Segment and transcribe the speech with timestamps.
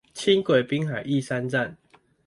[0.15, 1.77] 輕軌濱海義山站